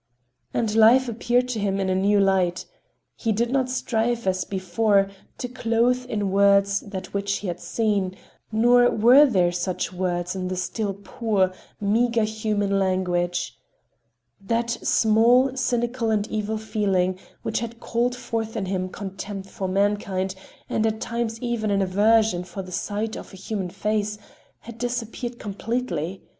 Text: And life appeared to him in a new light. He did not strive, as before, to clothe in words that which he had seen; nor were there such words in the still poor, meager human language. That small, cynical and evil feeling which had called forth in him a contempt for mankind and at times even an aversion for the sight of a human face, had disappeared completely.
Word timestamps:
And 0.51 0.73
life 0.73 1.07
appeared 1.07 1.47
to 1.49 1.59
him 1.59 1.79
in 1.79 1.87
a 1.87 1.93
new 1.93 2.19
light. 2.19 2.65
He 3.15 3.31
did 3.31 3.51
not 3.51 3.69
strive, 3.69 4.25
as 4.25 4.43
before, 4.45 5.11
to 5.37 5.47
clothe 5.47 6.07
in 6.09 6.31
words 6.31 6.79
that 6.79 7.13
which 7.13 7.33
he 7.37 7.47
had 7.47 7.59
seen; 7.59 8.15
nor 8.51 8.89
were 8.89 9.27
there 9.27 9.51
such 9.51 9.93
words 9.93 10.35
in 10.35 10.47
the 10.47 10.55
still 10.55 10.95
poor, 10.95 11.53
meager 11.79 12.23
human 12.23 12.79
language. 12.79 13.55
That 14.43 14.71
small, 14.71 15.55
cynical 15.55 16.09
and 16.09 16.25
evil 16.29 16.57
feeling 16.57 17.19
which 17.43 17.59
had 17.59 17.79
called 17.79 18.15
forth 18.15 18.57
in 18.57 18.65
him 18.65 18.85
a 18.85 18.89
contempt 18.89 19.49
for 19.51 19.67
mankind 19.67 20.33
and 20.67 20.87
at 20.87 20.99
times 20.99 21.39
even 21.43 21.69
an 21.69 21.83
aversion 21.83 22.43
for 22.43 22.63
the 22.63 22.71
sight 22.71 23.15
of 23.15 23.33
a 23.33 23.37
human 23.37 23.69
face, 23.69 24.17
had 24.61 24.79
disappeared 24.79 25.37
completely. 25.37 26.23